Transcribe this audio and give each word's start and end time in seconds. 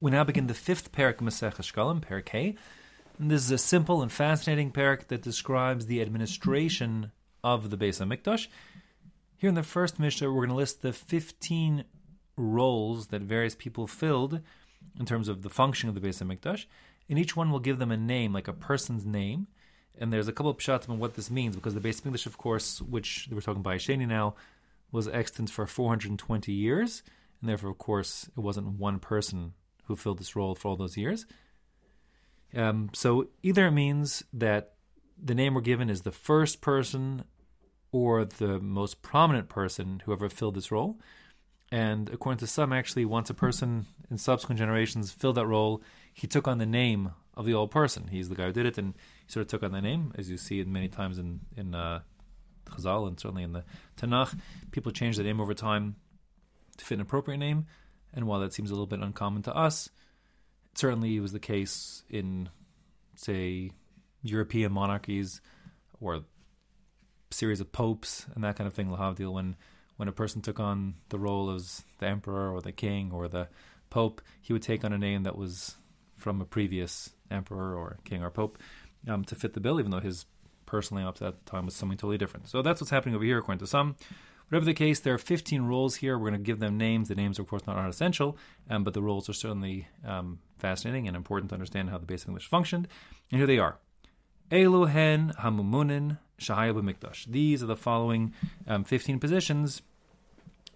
We 0.00 0.12
now 0.12 0.22
begin 0.22 0.46
the 0.46 0.54
fifth 0.54 0.92
parak 0.92 1.16
Masech 1.16 1.56
Shkalim, 1.56 2.00
parak. 2.00 2.56
And 3.18 3.30
this 3.32 3.42
is 3.42 3.50
a 3.50 3.58
simple 3.58 4.00
and 4.00 4.12
fascinating 4.12 4.70
parak 4.70 5.08
that 5.08 5.22
describes 5.22 5.86
the 5.86 6.00
administration 6.00 7.10
of 7.42 7.70
the 7.70 7.76
Beis 7.76 8.00
Hamikdash. 8.00 8.46
Here 9.38 9.48
in 9.48 9.56
the 9.56 9.64
first 9.64 9.98
Mishnah, 9.98 10.30
we're 10.30 10.46
going 10.46 10.50
to 10.50 10.54
list 10.54 10.82
the 10.82 10.92
15 10.92 11.84
roles 12.36 13.08
that 13.08 13.22
various 13.22 13.56
people 13.56 13.88
filled 13.88 14.40
in 15.00 15.04
terms 15.04 15.26
of 15.26 15.42
the 15.42 15.50
function 15.50 15.88
of 15.88 15.96
the 15.96 16.00
Beis 16.00 16.22
Hamikdash. 16.22 16.66
And 17.08 17.18
each 17.18 17.34
one 17.34 17.50
will 17.50 17.58
give 17.58 17.80
them 17.80 17.90
a 17.90 17.96
name, 17.96 18.32
like 18.32 18.46
a 18.46 18.52
person's 18.52 19.04
name. 19.04 19.48
And 19.98 20.12
there's 20.12 20.28
a 20.28 20.32
couple 20.32 20.52
of 20.52 20.58
pshatim 20.58 20.90
on 20.90 21.00
what 21.00 21.14
this 21.14 21.28
means, 21.28 21.56
because 21.56 21.74
the 21.74 21.80
Beis 21.80 22.00
Hamikdash, 22.02 22.26
of 22.26 22.38
course, 22.38 22.80
which 22.80 23.28
we're 23.32 23.40
talking 23.40 23.62
about 23.62 23.78
Sheni 23.78 24.06
now, 24.06 24.36
was 24.92 25.08
extant 25.08 25.50
for 25.50 25.66
420 25.66 26.52
years. 26.52 27.02
And 27.40 27.50
therefore, 27.50 27.70
of 27.70 27.78
course, 27.78 28.30
it 28.36 28.40
wasn't 28.40 28.78
one 28.78 29.00
person 29.00 29.54
who 29.88 29.96
filled 29.96 30.18
this 30.20 30.36
role 30.36 30.54
for 30.54 30.68
all 30.68 30.76
those 30.76 30.96
years. 30.96 31.26
Um, 32.54 32.90
so 32.94 33.28
either 33.42 33.66
it 33.66 33.72
means 33.72 34.22
that 34.32 34.74
the 35.22 35.34
name 35.34 35.54
we're 35.54 35.60
given 35.60 35.90
is 35.90 36.02
the 36.02 36.12
first 36.12 36.60
person 36.60 37.24
or 37.90 38.24
the 38.24 38.60
most 38.60 39.02
prominent 39.02 39.48
person 39.48 40.02
who 40.04 40.12
ever 40.12 40.28
filled 40.28 40.54
this 40.54 40.70
role. 40.70 40.98
And 41.70 42.08
according 42.10 42.38
to 42.38 42.46
some, 42.46 42.72
actually, 42.72 43.04
once 43.04 43.28
a 43.28 43.34
person 43.34 43.86
in 44.10 44.16
subsequent 44.16 44.58
generations 44.58 45.10
filled 45.10 45.36
that 45.36 45.46
role, 45.46 45.82
he 46.14 46.26
took 46.26 46.48
on 46.48 46.58
the 46.58 46.66
name 46.66 47.12
of 47.34 47.44
the 47.44 47.54
old 47.54 47.70
person. 47.70 48.08
He's 48.08 48.28
the 48.28 48.34
guy 48.34 48.46
who 48.46 48.52
did 48.52 48.66
it, 48.66 48.78
and 48.78 48.94
he 49.26 49.32
sort 49.32 49.42
of 49.42 49.48
took 49.48 49.62
on 49.62 49.72
the 49.72 49.82
name, 49.82 50.12
as 50.16 50.30
you 50.30 50.38
see 50.38 50.60
it 50.60 50.68
many 50.68 50.88
times 50.88 51.18
in 51.18 51.40
in 51.56 51.74
uh, 51.74 52.00
Chazal 52.66 53.06
and 53.06 53.20
certainly 53.20 53.42
in 53.42 53.52
the 53.52 53.64
Tanakh. 53.96 54.38
People 54.70 54.92
change 54.92 55.16
the 55.16 55.22
name 55.22 55.40
over 55.40 55.54
time 55.54 55.96
to 56.78 56.84
fit 56.84 56.94
an 56.94 57.00
appropriate 57.02 57.38
name. 57.38 57.66
And 58.14 58.26
while 58.26 58.40
that 58.40 58.52
seems 58.52 58.70
a 58.70 58.74
little 58.74 58.86
bit 58.86 59.00
uncommon 59.00 59.42
to 59.42 59.54
us, 59.54 59.88
it 60.72 60.78
certainly 60.78 61.18
was 61.20 61.32
the 61.32 61.38
case 61.38 62.02
in, 62.08 62.48
say, 63.14 63.70
European 64.22 64.72
monarchies 64.72 65.40
or 66.00 66.24
series 67.30 67.60
of 67.60 67.70
popes 67.72 68.26
and 68.34 68.42
that 68.44 68.56
kind 68.56 68.66
of 68.66 68.74
thing, 68.74 68.88
Lahavdil, 68.88 69.32
when 69.32 69.56
when 69.96 70.08
a 70.08 70.12
person 70.12 70.40
took 70.40 70.60
on 70.60 70.94
the 71.08 71.18
role 71.18 71.50
as 71.50 71.84
the 71.98 72.06
emperor 72.06 72.54
or 72.54 72.60
the 72.60 72.70
king 72.70 73.10
or 73.12 73.26
the 73.26 73.48
pope, 73.90 74.22
he 74.40 74.52
would 74.52 74.62
take 74.62 74.84
on 74.84 74.92
a 74.92 74.98
name 74.98 75.24
that 75.24 75.36
was 75.36 75.74
from 76.16 76.40
a 76.40 76.44
previous 76.44 77.10
emperor 77.32 77.76
or 77.76 77.98
king 78.04 78.22
or 78.22 78.30
pope 78.30 78.58
um, 79.08 79.24
to 79.24 79.34
fit 79.34 79.54
the 79.54 79.60
bill, 79.60 79.80
even 79.80 79.90
though 79.90 79.98
his 79.98 80.24
personally 80.66 81.02
up 81.02 81.16
to 81.16 81.24
that 81.24 81.46
time 81.46 81.64
was 81.64 81.74
something 81.74 81.98
totally 81.98 82.16
different. 82.16 82.48
So 82.48 82.62
that's 82.62 82.80
what's 82.80 82.90
happening 82.90 83.16
over 83.16 83.24
here, 83.24 83.38
according 83.38 83.58
to 83.58 83.66
some. 83.66 83.96
Whatever 84.48 84.64
the 84.64 84.74
case, 84.74 85.00
there 85.00 85.14
are 85.14 85.18
15 85.18 85.62
roles 85.62 85.96
here. 85.96 86.16
We're 86.16 86.30
going 86.30 86.40
to 86.40 86.46
give 86.46 86.58
them 86.58 86.78
names. 86.78 87.08
The 87.08 87.14
names, 87.14 87.38
are, 87.38 87.42
of 87.42 87.48
course, 87.48 87.66
not, 87.66 87.76
not 87.76 87.90
essential, 87.90 88.38
um, 88.70 88.82
but 88.82 88.94
the 88.94 89.02
roles 89.02 89.28
are 89.28 89.34
certainly 89.34 89.88
um, 90.04 90.38
fascinating 90.56 91.06
and 91.06 91.16
important 91.16 91.50
to 91.50 91.54
understand 91.54 91.90
how 91.90 91.98
the 91.98 92.06
Beis 92.06 92.26
Hamikdash 92.26 92.48
functioned. 92.48 92.88
And 93.30 93.38
here 93.38 93.46
they 93.46 93.58
are. 93.58 93.78
Eluhen 94.50 95.34
Hamumunin 95.36 96.18
Shahaya 96.40 96.74
Mikdash. 96.74 97.26
These 97.26 97.62
are 97.62 97.66
the 97.66 97.76
following 97.76 98.32
um, 98.66 98.84
15 98.84 99.18
positions 99.18 99.82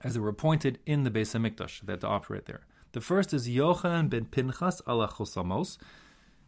as 0.04 0.14
they 0.14 0.20
were 0.20 0.28
appointed 0.28 0.78
in 0.84 1.04
the 1.04 1.10
Beis 1.10 1.34
Hamikdash 1.34 1.80
that 1.86 2.00
to 2.00 2.06
operate 2.06 2.46
there. 2.46 2.60
The 2.92 3.00
first 3.00 3.32
is 3.32 3.48
Yochanan 3.48 4.10
ben 4.10 4.26
Pinchas 4.26 4.82
ala 4.86 5.08
Chosamos. 5.08 5.78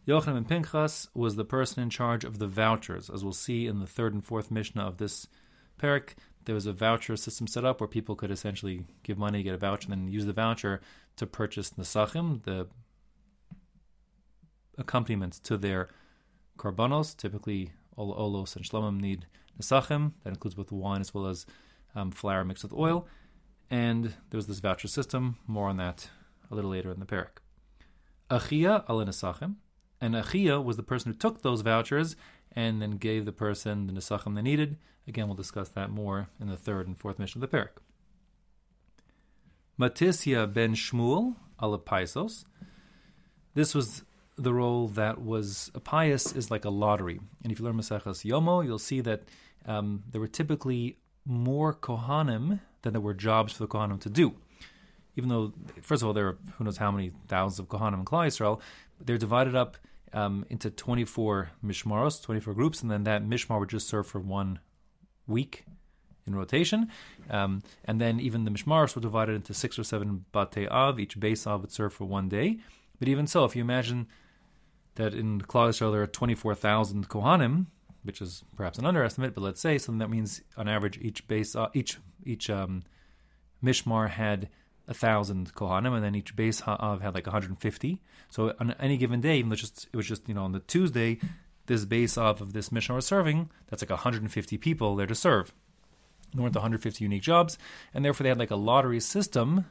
Yochanan 0.07 0.45
ben 0.45 0.45
Pinchas 0.45 1.07
was 1.15 1.35
the 1.35 1.45
person 1.45 1.81
in 1.81 1.89
charge 1.89 2.23
of 2.23 2.37
the 2.37 2.47
vouchers, 2.47 3.09
as 3.09 3.23
we'll 3.23 3.33
see 3.33 3.65
in 3.65 3.79
the 3.79 3.87
third 3.87 4.13
and 4.13 4.23
fourth 4.23 4.51
Mishnah 4.51 4.85
of 4.85 4.97
this 4.97 5.27
parak 5.79 6.13
there 6.45 6.55
was 6.55 6.65
a 6.65 6.73
voucher 6.73 7.15
system 7.17 7.47
set 7.47 7.65
up 7.65 7.79
where 7.79 7.87
people 7.87 8.15
could 8.15 8.31
essentially 8.31 8.85
give 9.03 9.17
money, 9.17 9.43
get 9.43 9.53
a 9.53 9.57
voucher, 9.57 9.91
and 9.91 10.05
then 10.05 10.11
use 10.11 10.25
the 10.25 10.33
voucher 10.33 10.81
to 11.17 11.25
purchase 11.25 11.71
nesachim, 11.71 12.43
the 12.43 12.67
accompaniments 14.77 15.39
to 15.39 15.57
their 15.57 15.89
korbanos. 16.57 17.15
Typically, 17.15 17.71
all 17.95 18.15
olos 18.15 18.55
and 18.55 18.65
shlomim 18.65 18.99
need 18.99 19.25
nesachim. 19.59 20.13
That 20.23 20.31
includes 20.31 20.55
both 20.55 20.71
wine 20.71 21.01
as 21.01 21.13
well 21.13 21.27
as 21.27 21.45
um, 21.95 22.11
flour 22.11 22.43
mixed 22.43 22.63
with 22.63 22.73
oil. 22.73 23.07
And 23.69 24.13
there 24.29 24.37
was 24.37 24.47
this 24.47 24.59
voucher 24.59 24.87
system. 24.87 25.37
More 25.47 25.69
on 25.69 25.77
that 25.77 26.09
a 26.51 26.55
little 26.55 26.71
later 26.71 26.91
in 26.91 26.99
the 26.99 27.05
parak. 27.05 27.39
Achia 28.29 28.87
ala 28.89 29.05
nesachim. 29.05 29.55
And 30.01 30.13
Achia 30.13 30.63
was 30.63 30.77
the 30.77 30.83
person 30.83 31.11
who 31.11 31.17
took 31.17 31.41
those 31.41 31.61
vouchers 31.61 32.15
and 32.55 32.81
then 32.81 32.91
gave 32.91 33.25
the 33.25 33.31
person 33.31 33.87
the 33.87 33.93
nesachim 33.93 34.35
they 34.35 34.41
needed. 34.41 34.77
Again, 35.07 35.27
we'll 35.27 35.35
discuss 35.35 35.69
that 35.69 35.89
more 35.89 36.29
in 36.39 36.47
the 36.47 36.57
third 36.57 36.87
and 36.87 36.97
fourth 36.97 37.19
Mishnah 37.19 37.43
of 37.43 37.51
the 37.51 37.57
parak. 37.57 37.77
Matisya 39.79 40.51
ben 40.51 40.73
Shmuel 40.73 41.35
alapaisos. 41.61 42.45
This 43.53 43.75
was 43.75 44.03
the 44.37 44.53
role 44.53 44.87
that 44.89 45.21
was 45.21 45.71
a 45.75 45.79
pious 45.79 46.31
is 46.33 46.51
like 46.51 46.65
a 46.65 46.69
lottery. 46.69 47.19
And 47.43 47.51
if 47.51 47.59
you 47.59 47.65
learn 47.65 47.75
Maseches 47.75 48.25
Yoma, 48.25 48.65
you'll 48.65 48.79
see 48.79 49.01
that 49.01 49.23
um, 49.65 50.03
there 50.11 50.21
were 50.21 50.27
typically 50.27 50.97
more 51.25 51.73
kohanim 51.73 52.59
than 52.81 52.93
there 52.93 53.01
were 53.01 53.13
jobs 53.13 53.53
for 53.53 53.63
the 53.63 53.67
kohanim 53.67 53.99
to 54.01 54.09
do. 54.09 54.35
Even 55.15 55.29
though, 55.29 55.53
first 55.81 56.01
of 56.01 56.07
all, 56.07 56.13
there 56.13 56.27
are 56.27 56.37
who 56.57 56.65
knows 56.65 56.77
how 56.77 56.91
many 56.91 57.11
thousands 57.27 57.59
of 57.59 57.67
kohanim 57.67 57.99
in 57.99 58.05
Klal 58.05 58.27
Yisrael, 58.27 58.59
they're 58.99 59.17
divided 59.17 59.55
up 59.55 59.77
um, 60.15 60.45
into 60.49 60.71
24 60.71 61.51
mishmaros, 61.63 62.23
24 62.23 62.53
groups, 62.53 62.81
and 62.81 62.89
then 62.89 63.03
that 63.03 63.23
mishmar 63.23 63.59
would 63.59 63.69
just 63.69 63.87
serve 63.87 64.07
for 64.07 64.19
one 64.19 64.59
week 65.27 65.65
in 66.25 66.33
rotation. 66.33 66.89
Um, 67.29 67.61
and 67.83 67.99
then 67.99 68.19
even 68.19 68.45
the 68.45 68.51
mishmaros 68.51 68.95
were 68.95 69.01
divided 69.01 69.35
into 69.35 69.53
six 69.53 69.77
or 69.77 69.83
seven 69.83 70.25
bate 70.31 70.69
av. 70.71 70.99
Each 70.99 71.19
base 71.19 71.45
av 71.45 71.61
would 71.61 71.71
serve 71.71 71.93
for 71.93 72.05
one 72.05 72.29
day. 72.29 72.59
But 72.97 73.09
even 73.09 73.27
so, 73.27 73.43
if 73.43 73.55
you 73.55 73.61
imagine 73.61 74.07
that 74.95 75.13
in 75.13 75.41
Klal 75.41 75.69
Yisrael 75.69 75.91
there 75.91 76.01
are 76.01 76.07
24,000 76.07 77.09
kohanim, 77.09 77.65
which 78.03 78.21
is 78.21 78.43
perhaps 78.55 78.79
an 78.79 78.85
underestimate, 78.85 79.35
but 79.35 79.41
let's 79.41 79.59
say, 79.59 79.77
so 79.77 79.91
that 79.91 80.09
means 80.09 80.41
on 80.55 80.69
average 80.69 80.97
each 81.01 81.27
base, 81.27 81.55
uh, 81.55 81.67
each 81.73 81.97
each 82.23 82.49
um, 82.49 82.83
mishmar 83.63 84.09
had 84.09 84.47
a 84.87 84.93
thousand 84.93 85.53
kohanim, 85.53 85.93
and 85.93 86.03
then 86.03 86.15
each 86.15 86.35
base 86.35 86.61
ha'av 86.61 87.01
had 87.01 87.13
like 87.13 87.25
150. 87.25 88.01
So 88.29 88.53
on 88.59 88.75
any 88.79 88.97
given 88.97 89.21
day, 89.21 89.37
even 89.37 89.49
though 89.49 89.55
just 89.55 89.87
it 89.91 89.97
was 89.97 90.07
just 90.07 90.27
you 90.27 90.35
know 90.35 90.43
on 90.43 90.51
the 90.51 90.59
Tuesday, 90.59 91.19
this 91.65 91.85
base 91.85 92.17
of 92.17 92.41
of 92.41 92.53
this 92.53 92.71
mission 92.71 92.95
was 92.95 93.05
serving, 93.05 93.49
that's 93.67 93.81
like 93.81 93.89
150 93.89 94.57
people 94.57 94.95
there 94.95 95.07
to 95.07 95.15
serve. 95.15 95.53
There 96.33 96.43
weren't 96.43 96.55
150 96.55 97.03
unique 97.03 97.21
jobs, 97.21 97.57
and 97.93 98.03
therefore 98.03 98.23
they 98.23 98.29
had 98.29 98.39
like 98.39 98.51
a 98.51 98.55
lottery 98.55 98.99
system, 98.99 99.65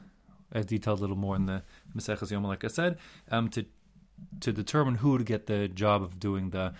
as 0.51 0.65
detailed 0.65 0.99
a 0.99 1.01
little 1.01 1.15
more 1.15 1.35
in 1.35 1.45
the 1.45 1.63
Maseches 1.95 2.31
Yom, 2.31 2.43
like 2.43 2.63
I 2.63 2.69
said, 2.69 2.97
um, 3.29 3.49
to 3.49 3.65
to 4.39 4.53
determine 4.53 4.95
who 4.95 5.11
would 5.11 5.25
get 5.25 5.47
the 5.47 5.67
job 5.67 6.01
of 6.01 6.19
doing 6.19 6.49
the 6.49 6.73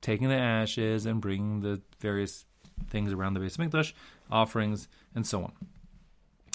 taking 0.00 0.28
the 0.28 0.34
ashes 0.34 1.06
and 1.06 1.20
bringing 1.20 1.60
the 1.60 1.80
various 2.00 2.44
things 2.88 3.12
around 3.12 3.34
the 3.34 3.40
Beis 3.40 3.56
Hamikdash, 3.56 3.92
offerings, 4.30 4.88
and 5.14 5.26
so 5.26 5.44
on. 5.44 5.52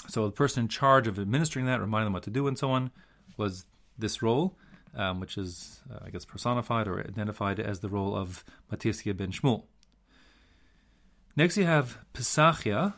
So 0.08 0.24
the 0.24 0.32
person 0.32 0.64
in 0.64 0.68
charge 0.68 1.06
of 1.06 1.18
administering 1.18 1.66
that, 1.66 1.80
reminding 1.80 2.06
them 2.06 2.12
what 2.14 2.22
to 2.24 2.30
do, 2.30 2.46
and 2.48 2.58
so 2.58 2.70
on, 2.70 2.90
was 3.36 3.66
this 3.98 4.22
role, 4.22 4.56
um, 4.94 5.20
which 5.20 5.36
is, 5.36 5.82
uh, 5.92 5.98
I 6.04 6.10
guess, 6.10 6.24
personified 6.24 6.88
or 6.88 7.00
identified 7.00 7.60
as 7.60 7.80
the 7.80 7.88
role 7.88 8.16
of 8.16 8.44
Matisya 8.72 9.16
ben 9.16 9.32
Shmuel. 9.32 9.64
Next, 11.36 11.56
you 11.56 11.64
have 11.64 11.98
Pesachia 12.14 12.94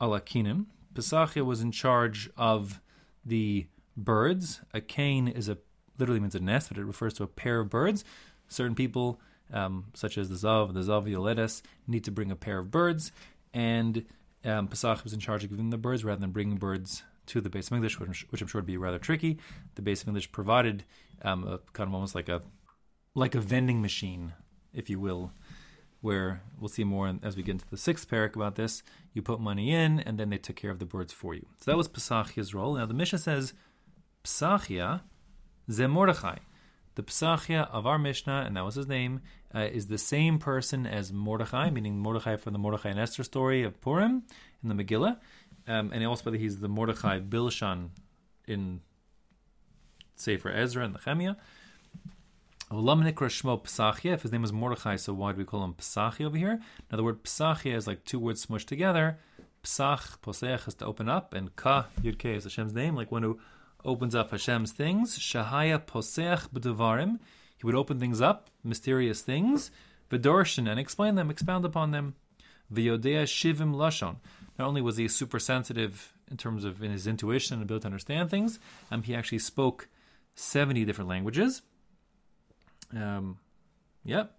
alakinim. 0.00 0.66
Pesachia 0.94 1.44
was 1.44 1.60
in 1.60 1.70
charge 1.70 2.30
of 2.36 2.80
the 3.24 3.66
birds. 3.96 4.62
A 4.72 4.80
cane 4.80 5.28
is 5.28 5.48
a 5.48 5.58
literally 5.98 6.20
means 6.20 6.34
a 6.34 6.40
nest, 6.40 6.70
but 6.70 6.78
it 6.78 6.84
refers 6.84 7.14
to 7.14 7.22
a 7.22 7.28
pair 7.28 7.60
of 7.60 7.70
birds. 7.70 8.04
Certain 8.48 8.74
people, 8.74 9.20
um, 9.52 9.86
such 9.94 10.18
as 10.18 10.28
the 10.28 10.34
Zav, 10.34 10.74
the 10.74 10.80
Zav 10.80 11.62
need 11.86 12.04
to 12.04 12.10
bring 12.10 12.30
a 12.30 12.36
pair 12.36 12.58
of 12.58 12.70
birds, 12.70 13.12
and 13.52 14.04
um, 14.44 14.68
Pesach 14.68 15.02
was 15.04 15.12
in 15.12 15.20
charge 15.20 15.44
of 15.44 15.50
giving 15.50 15.70
the 15.70 15.78
birds 15.78 16.04
rather 16.04 16.20
than 16.20 16.30
bringing 16.30 16.56
birds 16.56 17.02
to 17.26 17.40
the 17.40 17.50
Beis 17.50 17.70
Hamikdash, 17.70 17.98
which, 17.98 18.26
which 18.30 18.42
I'm 18.42 18.48
sure 18.48 18.60
would 18.60 18.66
be 18.66 18.76
rather 18.76 18.98
tricky. 18.98 19.38
The 19.76 19.82
Beis 19.82 20.04
Hamikdash 20.04 20.30
provided 20.32 20.84
um, 21.22 21.46
a 21.46 21.58
kind 21.72 21.88
of 21.88 21.94
almost 21.94 22.14
like 22.14 22.28
a 22.28 22.42
like 23.14 23.34
a 23.34 23.40
vending 23.40 23.80
machine, 23.80 24.32
if 24.72 24.90
you 24.90 24.98
will, 24.98 25.32
where 26.00 26.42
we'll 26.58 26.68
see 26.68 26.84
more 26.84 27.14
as 27.22 27.36
we 27.36 27.42
get 27.42 27.52
into 27.52 27.70
the 27.70 27.76
sixth 27.76 28.10
parak 28.10 28.34
about 28.34 28.56
this. 28.56 28.82
You 29.12 29.22
put 29.22 29.40
money 29.40 29.72
in, 29.72 30.00
and 30.00 30.18
then 30.18 30.30
they 30.30 30.38
took 30.38 30.56
care 30.56 30.70
of 30.70 30.80
the 30.80 30.84
birds 30.84 31.12
for 31.12 31.34
you. 31.34 31.46
So 31.60 31.70
that 31.70 31.76
was 31.76 31.88
Pesachia's 31.88 32.54
role. 32.54 32.74
Now 32.74 32.86
the 32.86 32.94
Mishnah 32.94 33.20
says 33.20 33.54
Pesachia 34.24 35.02
ze 35.70 35.86
Mordechai. 35.86 36.38
The 36.94 37.02
Pesachia 37.02 37.68
of 37.70 37.86
our 37.86 37.98
Mishnah, 37.98 38.44
and 38.46 38.56
that 38.56 38.64
was 38.64 38.76
his 38.76 38.86
name, 38.86 39.20
uh, 39.54 39.60
is 39.60 39.88
the 39.88 39.98
same 39.98 40.38
person 40.38 40.86
as 40.86 41.12
Mordechai, 41.12 41.70
meaning 41.70 41.98
Mordechai 41.98 42.36
from 42.36 42.52
the 42.52 42.58
Mordechai 42.58 42.90
and 42.90 43.00
Esther 43.00 43.24
story 43.24 43.64
of 43.64 43.80
Purim 43.80 44.22
in 44.62 44.68
the 44.68 44.84
Megillah. 44.84 45.18
Um, 45.66 45.92
and 45.92 46.04
also, 46.06 46.24
whether 46.24 46.36
he's 46.36 46.60
the 46.60 46.68
Mordechai 46.68 47.20
Bilshan 47.20 47.88
in 48.46 48.80
Sefer 50.14 50.50
Ezra 50.50 50.84
and 50.84 50.94
Nehemiah. 50.94 51.34
If 52.70 54.22
his 54.22 54.32
name 54.32 54.42
was 54.42 54.52
Mordechai, 54.52 54.96
so 54.96 55.12
why 55.12 55.32
do 55.32 55.38
we 55.38 55.44
call 55.44 55.64
him 55.64 55.74
Pesachia 55.74 56.26
over 56.26 56.36
here? 56.36 56.60
Now, 56.90 56.96
the 56.96 57.04
word 57.04 57.22
Pesachia 57.22 57.74
is 57.74 57.86
like 57.86 58.04
two 58.04 58.18
words 58.18 58.46
smushed 58.46 58.66
together. 58.66 59.18
Pesach, 59.62 60.20
Posech 60.22 60.68
is 60.68 60.74
to 60.74 60.86
open 60.86 61.08
up, 61.08 61.32
and 61.32 61.56
Ka, 61.56 61.86
Yud 62.02 62.18
Ke 62.18 62.36
is 62.36 62.44
Hashem's 62.44 62.74
name, 62.74 62.94
like 62.94 63.10
one 63.10 63.22
who 63.22 63.38
opens 63.84 64.14
up 64.14 64.30
Hashem's 64.30 64.72
things. 64.72 65.18
Shahaya 65.18 65.78
poseach 65.78 66.48
b'devarim. 66.50 67.18
He 67.56 67.66
would 67.66 67.74
open 67.74 68.00
things 68.00 68.20
up, 68.20 68.50
mysterious 68.62 69.20
things, 69.22 69.70
v'dorshin, 70.10 70.68
and 70.68 70.78
explain 70.80 71.14
them, 71.14 71.30
expound 71.30 71.64
upon 71.64 71.90
them. 71.90 72.14
V'yodea 72.72 73.24
shivim 73.24 73.74
lashon. 73.74 74.16
Not 74.58 74.68
only 74.68 74.80
was 74.80 74.96
he 74.96 75.08
super 75.08 75.38
sensitive 75.38 76.12
in 76.30 76.36
terms 76.36 76.64
of 76.64 76.82
in 76.82 76.90
his 76.90 77.06
intuition 77.06 77.54
and 77.54 77.62
ability 77.62 77.82
to 77.82 77.88
understand 77.88 78.30
things, 78.30 78.58
um, 78.90 79.02
he 79.02 79.14
actually 79.14 79.38
spoke 79.38 79.88
70 80.34 80.84
different 80.84 81.08
languages. 81.08 81.62
Um, 82.94 83.38
yep. 84.04 84.36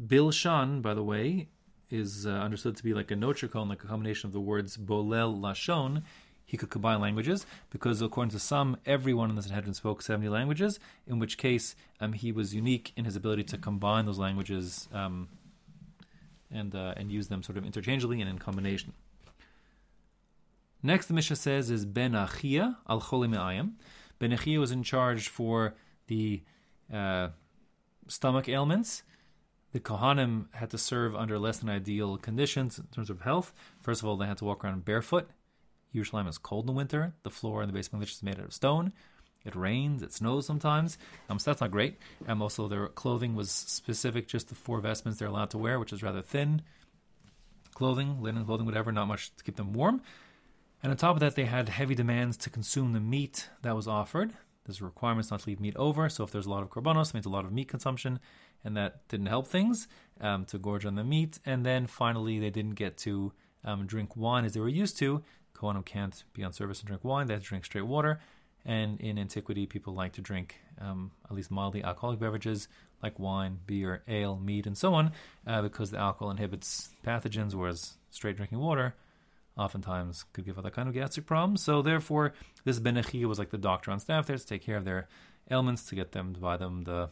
Bilshan, 0.00 0.82
by 0.82 0.94
the 0.94 1.02
way, 1.02 1.48
is 1.90 2.26
uh, 2.26 2.30
understood 2.30 2.76
to 2.76 2.82
be 2.82 2.94
like 2.94 3.10
a 3.10 3.14
notricon, 3.14 3.68
like 3.68 3.84
a 3.84 3.86
combination 3.86 4.26
of 4.28 4.32
the 4.32 4.40
words 4.40 4.76
bolel 4.76 5.38
lashon. 5.38 6.02
He 6.46 6.56
could 6.56 6.70
combine 6.70 7.00
languages 7.00 7.46
because, 7.70 8.02
according 8.02 8.30
to 8.32 8.38
some, 8.38 8.76
everyone 8.84 9.30
in 9.30 9.36
the 9.36 9.42
Sanhedrin 9.42 9.74
spoke 9.74 10.02
70 10.02 10.28
languages, 10.28 10.78
in 11.06 11.18
which 11.18 11.38
case 11.38 11.74
um, 12.00 12.12
he 12.12 12.32
was 12.32 12.54
unique 12.54 12.92
in 12.96 13.04
his 13.04 13.16
ability 13.16 13.44
to 13.44 13.58
combine 13.58 14.06
those 14.06 14.18
languages 14.18 14.88
um, 14.92 15.28
and, 16.52 16.74
uh, 16.74 16.94
and 16.96 17.10
use 17.10 17.28
them 17.28 17.42
sort 17.42 17.56
of 17.56 17.64
interchangeably 17.64 18.20
and 18.20 18.28
in 18.28 18.38
combination. 18.38 18.92
Next, 20.82 21.06
the 21.06 21.14
Mishnah 21.14 21.36
says 21.36 21.70
is 21.70 21.86
Ben 21.86 22.12
Achia 22.12 22.76
al 22.88 23.00
Cholim. 23.00 23.72
Ben 24.18 24.30
Achia 24.30 24.60
was 24.60 24.70
in 24.70 24.82
charge 24.82 25.28
for 25.28 25.74
the 26.08 26.42
uh, 26.92 27.28
stomach 28.06 28.50
ailments. 28.50 29.02
The 29.72 29.80
Kohanim 29.80 30.46
had 30.52 30.70
to 30.70 30.78
serve 30.78 31.16
under 31.16 31.38
less 31.38 31.58
than 31.58 31.68
ideal 31.70 32.16
conditions 32.18 32.78
in 32.78 32.84
terms 32.86 33.10
of 33.10 33.22
health. 33.22 33.52
First 33.80 34.02
of 34.02 34.08
all, 34.08 34.16
they 34.16 34.26
had 34.26 34.36
to 34.38 34.44
walk 34.44 34.62
around 34.62 34.84
barefoot. 34.84 35.28
Yerushalayim 35.94 36.28
is 36.28 36.38
cold 36.38 36.64
in 36.64 36.66
the 36.66 36.72
winter. 36.72 37.14
The 37.22 37.30
floor 37.30 37.62
in 37.62 37.68
the 37.68 37.72
basement 37.72 38.04
is 38.04 38.22
made 38.22 38.38
out 38.38 38.46
of 38.46 38.52
stone. 38.52 38.92
It 39.44 39.54
rains, 39.54 40.02
it 40.02 40.12
snows 40.12 40.46
sometimes. 40.46 40.96
Um, 41.28 41.38
so 41.38 41.50
that's 41.50 41.60
not 41.60 41.70
great. 41.70 41.98
And 42.26 42.40
also, 42.40 42.66
their 42.66 42.88
clothing 42.88 43.34
was 43.34 43.50
specific 43.50 44.26
just 44.26 44.48
the 44.48 44.54
four 44.54 44.80
vestments 44.80 45.18
they're 45.18 45.28
allowed 45.28 45.50
to 45.50 45.58
wear, 45.58 45.78
which 45.78 45.92
is 45.92 46.02
rather 46.02 46.22
thin 46.22 46.62
clothing, 47.74 48.22
linen 48.22 48.44
clothing, 48.44 48.66
whatever, 48.66 48.92
not 48.92 49.06
much 49.06 49.34
to 49.36 49.44
keep 49.44 49.56
them 49.56 49.72
warm. 49.72 50.00
And 50.82 50.90
on 50.90 50.96
top 50.96 51.16
of 51.16 51.20
that, 51.20 51.34
they 51.34 51.44
had 51.44 51.68
heavy 51.68 51.94
demands 51.94 52.36
to 52.38 52.50
consume 52.50 52.92
the 52.92 53.00
meat 53.00 53.48
that 53.62 53.74
was 53.74 53.88
offered. 53.88 54.32
There's 54.64 54.80
requirements 54.80 55.30
not 55.30 55.40
to 55.40 55.48
leave 55.48 55.60
meat 55.60 55.76
over. 55.76 56.08
So 56.08 56.24
if 56.24 56.30
there's 56.30 56.46
a 56.46 56.50
lot 56.50 56.62
of 56.62 56.70
korbanos, 56.70 57.10
it 57.10 57.14
means 57.14 57.26
a 57.26 57.30
lot 57.30 57.44
of 57.44 57.52
meat 57.52 57.68
consumption, 57.68 58.20
and 58.64 58.76
that 58.76 59.06
didn't 59.08 59.26
help 59.26 59.46
things 59.46 59.88
um, 60.20 60.44
to 60.46 60.58
gorge 60.58 60.86
on 60.86 60.94
the 60.94 61.04
meat. 61.04 61.38
And 61.44 61.66
then 61.66 61.86
finally, 61.86 62.38
they 62.38 62.50
didn't 62.50 62.74
get 62.74 62.96
to 62.98 63.32
um, 63.64 63.86
drink 63.86 64.16
wine 64.16 64.44
as 64.44 64.54
they 64.54 64.60
were 64.60 64.68
used 64.68 64.96
to. 64.98 65.22
Kohanim 65.54 65.84
can't 65.84 66.24
be 66.32 66.42
on 66.44 66.52
service 66.52 66.80
and 66.80 66.88
drink 66.88 67.04
wine; 67.04 67.26
they 67.26 67.34
have 67.34 67.42
to 67.42 67.48
drink 67.48 67.64
straight 67.64 67.86
water. 67.86 68.20
And 68.66 68.98
in 69.00 69.18
antiquity, 69.18 69.66
people 69.66 69.94
like 69.94 70.14
to 70.14 70.22
drink 70.22 70.56
um, 70.80 71.10
at 71.26 71.36
least 71.36 71.50
mildly 71.50 71.84
alcoholic 71.84 72.18
beverages 72.18 72.66
like 73.02 73.18
wine, 73.18 73.58
beer, 73.66 74.02
ale, 74.08 74.36
mead, 74.38 74.66
and 74.66 74.78
so 74.78 74.94
on, 74.94 75.12
uh, 75.46 75.60
because 75.60 75.90
the 75.90 75.98
alcohol 75.98 76.30
inhibits 76.30 76.88
pathogens, 77.06 77.54
whereas 77.54 77.98
straight 78.10 78.36
drinking 78.36 78.58
water 78.58 78.94
oftentimes 79.56 80.24
could 80.32 80.44
give 80.44 80.58
other 80.58 80.70
kind 80.70 80.88
of 80.88 80.94
gastric 80.94 81.26
problems. 81.26 81.62
So 81.62 81.82
therefore, 81.82 82.32
this 82.64 82.80
Benechi 82.80 83.24
was 83.26 83.38
like 83.38 83.50
the 83.50 83.58
doctor 83.58 83.90
on 83.90 84.00
staff 84.00 84.26
there 84.26 84.38
to 84.38 84.46
take 84.46 84.62
care 84.62 84.76
of 84.76 84.84
their 84.84 85.08
ailments 85.50 85.84
to 85.84 85.94
get 85.94 86.12
them 86.12 86.34
to 86.34 86.40
buy 86.40 86.56
them 86.56 86.84
the 86.84 87.10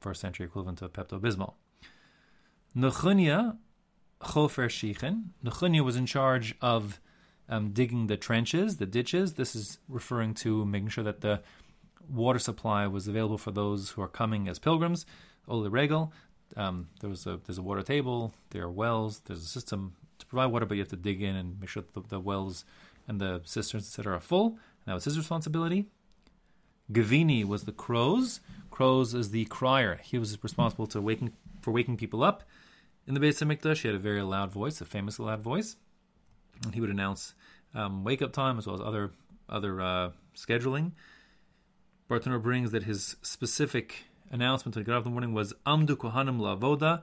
first 0.00 0.20
century 0.20 0.46
equivalent 0.46 0.82
of 0.82 0.92
Pepto 0.92 1.20
Bismol. 1.20 1.54
Nechunya 2.76 3.58
Chofer. 4.20 5.22
Nechunya 5.44 5.84
was 5.84 5.96
in 5.96 6.06
charge 6.06 6.54
of 6.60 7.00
um, 7.48 7.70
digging 7.70 8.06
the 8.06 8.16
trenches, 8.16 8.76
the 8.76 8.86
ditches. 8.86 9.34
This 9.34 9.54
is 9.54 9.78
referring 9.88 10.34
to 10.34 10.64
making 10.64 10.88
sure 10.88 11.04
that 11.04 11.20
the 11.20 11.40
water 12.08 12.38
supply 12.38 12.86
was 12.86 13.08
available 13.08 13.38
for 13.38 13.50
those 13.50 13.90
who 13.90 14.02
are 14.02 14.08
coming 14.08 14.48
as 14.48 14.58
pilgrims. 14.58 15.06
Ole 15.48 15.68
Regel. 15.68 16.12
Um, 16.56 16.88
there 17.00 17.10
was 17.10 17.26
a 17.26 17.40
there's 17.44 17.58
a 17.58 17.62
water 17.62 17.82
table. 17.82 18.32
There 18.50 18.62
are 18.62 18.70
wells. 18.70 19.20
There's 19.24 19.42
a 19.42 19.48
system 19.48 19.94
to 20.18 20.26
provide 20.26 20.46
water, 20.46 20.66
but 20.66 20.76
you 20.76 20.82
have 20.82 20.88
to 20.90 20.96
dig 20.96 21.22
in 21.22 21.36
and 21.36 21.60
make 21.60 21.68
sure 21.68 21.82
that 21.82 21.94
the, 21.94 22.16
the 22.16 22.20
wells 22.20 22.64
and 23.08 23.20
the 23.20 23.40
cisterns, 23.44 23.86
etc., 23.86 24.16
are 24.16 24.20
full. 24.20 24.46
And 24.46 24.86
that 24.86 24.94
was 24.94 25.04
his 25.04 25.18
responsibility. 25.18 25.86
Gavini 26.92 27.44
was 27.44 27.64
the 27.64 27.72
crows. 27.72 28.40
Crows 28.70 29.14
is 29.14 29.30
the 29.30 29.44
crier. 29.46 30.00
He 30.02 30.18
was 30.18 30.42
responsible 30.42 30.86
to 30.88 31.00
waking 31.00 31.32
for 31.60 31.72
waking 31.72 31.96
people 31.96 32.22
up. 32.22 32.44
In 33.06 33.14
the 33.14 33.20
Beis 33.20 33.44
Hamikdash, 33.44 33.82
he 33.82 33.88
had 33.88 33.94
a 33.94 34.00
very 34.00 34.22
loud 34.22 34.52
voice, 34.52 34.80
a 34.80 34.84
famous 34.84 35.18
loud 35.18 35.40
voice, 35.40 35.76
and 36.64 36.74
he 36.74 36.80
would 36.80 36.90
announce 36.90 37.34
um, 37.74 38.04
wake 38.04 38.22
up 38.22 38.32
time 38.32 38.58
as 38.58 38.66
well 38.66 38.76
as 38.76 38.82
other 38.82 39.10
other 39.48 39.80
uh, 39.80 40.10
scheduling. 40.34 40.92
Bartenura 42.08 42.42
brings 42.42 42.70
that 42.70 42.84
his 42.84 43.16
specific 43.22 44.04
announcement 44.30 44.74
to 44.74 44.84
get 44.84 44.94
up 44.94 45.04
in 45.04 45.04
the 45.04 45.10
morning 45.10 45.34
was 45.34 45.52
Amdu 45.66 45.96
Kohanim 45.96 46.38
Lavoda. 46.38 47.02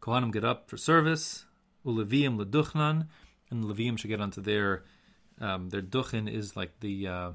Kohanim 0.00 0.32
get 0.32 0.44
up 0.44 0.68
for 0.68 0.76
service. 0.76 1.44
Uleviim 1.84 2.38
leduchnan, 2.42 3.08
and 3.50 3.64
the 3.64 3.74
Levium 3.74 3.98
should 3.98 4.08
get 4.08 4.20
onto 4.20 4.40
their 4.40 4.84
um, 5.40 5.70
their 5.70 5.82
duchin 5.82 6.32
is 6.32 6.56
like 6.56 6.78
the 6.80 7.08
uh, 7.08 7.30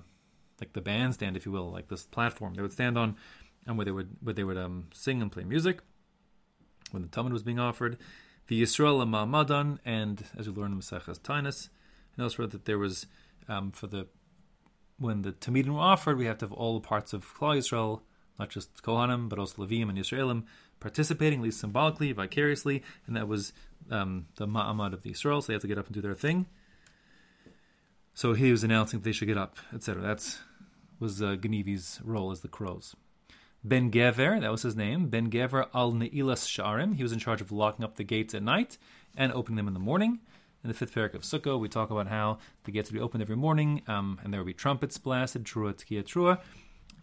like 0.59 0.73
the 0.73 0.81
bandstand, 0.81 1.35
if 1.35 1.45
you 1.45 1.51
will, 1.51 1.69
like 1.69 1.89
this 1.89 2.03
platform 2.03 2.53
they 2.53 2.61
would 2.61 2.71
stand 2.71 2.97
on, 2.97 3.15
and 3.65 3.77
where 3.77 3.85
they 3.85 3.91
would 3.91 4.15
where 4.21 4.33
they 4.33 4.43
would 4.43 4.57
um, 4.57 4.87
sing 4.93 5.21
and 5.21 5.31
play 5.31 5.43
music 5.43 5.79
when 6.91 7.01
the 7.01 7.09
Tamid 7.09 7.31
was 7.31 7.43
being 7.43 7.59
offered. 7.59 7.97
The 8.47 8.61
Yisrael 8.61 9.05
Ma'amadan, 9.05 9.79
and 9.83 10.23
as 10.37 10.49
we 10.49 10.55
learn 10.55 10.71
in 10.71 10.79
Maseches 10.79 11.19
Taanis, 11.19 11.69
and 12.15 12.23
elsewhere 12.23 12.47
that 12.47 12.65
there 12.65 12.77
was 12.77 13.05
um, 13.49 13.71
for 13.71 13.87
the 13.87 14.07
when 14.99 15.21
the 15.21 15.31
Tamidim 15.31 15.69
were 15.69 15.79
offered, 15.79 16.17
we 16.17 16.25
have 16.25 16.39
to 16.39 16.45
have 16.45 16.53
all 16.53 16.79
the 16.79 16.87
parts 16.87 17.13
of 17.13 17.25
Klal 17.37 17.57
Yisrael, 17.57 18.01
not 18.39 18.49
just 18.49 18.81
Kohanim, 18.81 19.29
but 19.29 19.37
also 19.37 19.63
Levim 19.63 19.89
and 19.89 19.97
Yisraelim, 19.97 20.43
participating, 20.79 21.39
at 21.39 21.43
least 21.43 21.59
symbolically, 21.59 22.11
vicariously, 22.13 22.83
and 23.05 23.15
that 23.15 23.27
was 23.27 23.53
um, 23.91 24.27
the 24.37 24.47
Ma'amad 24.47 24.93
of 24.93 25.03
the 25.03 25.11
Israel, 25.11 25.41
so 25.41 25.47
they 25.47 25.53
have 25.53 25.61
to 25.61 25.67
get 25.67 25.77
up 25.77 25.85
and 25.85 25.93
do 25.93 26.01
their 26.01 26.15
thing. 26.15 26.47
So 28.13 28.33
he 28.33 28.49
was 28.49 28.63
announcing 28.63 28.99
that 28.99 29.03
they 29.03 29.11
should 29.11 29.27
get 29.27 29.37
up, 29.37 29.57
etc. 29.73 30.01
That's 30.01 30.39
was 30.99 31.21
uh, 31.21 31.37
role 32.03 32.31
as 32.31 32.41
the 32.41 32.47
crows. 32.47 32.95
Ben 33.67 33.91
Gever, 33.91 34.39
that 34.39 34.51
was 34.51 34.61
his 34.61 34.75
name. 34.75 35.07
Ben 35.09 35.29
Gever 35.29 35.67
al 35.73 35.91
Ne'ilas 35.91 36.47
Sharim. 36.47 36.95
He 36.95 37.03
was 37.03 37.11
in 37.11 37.19
charge 37.19 37.41
of 37.41 37.51
locking 37.51 37.83
up 37.83 37.95
the 37.97 38.03
gates 38.03 38.33
at 38.33 38.41
night 38.41 38.77
and 39.17 39.33
opening 39.33 39.57
them 39.57 39.67
in 39.67 39.73
the 39.73 39.79
morning. 39.79 40.19
In 40.63 40.69
the 40.69 40.73
fifth 40.73 40.93
parak 40.93 41.13
of 41.13 41.23
Sukkah, 41.23 41.59
we 41.59 41.67
talk 41.67 41.91
about 41.91 42.07
how 42.07 42.39
the 42.63 42.71
gates 42.71 42.89
would 42.89 42.97
be 42.97 43.01
opened 43.01 43.21
every 43.21 43.35
morning, 43.35 43.81
um, 43.87 44.19
and 44.23 44.33
there 44.33 44.39
would 44.39 44.47
be 44.47 44.53
trumpets 44.53 44.97
blasted, 44.97 45.43
trua 45.43 45.73
tkia 45.73 46.03
trua, 46.03 46.39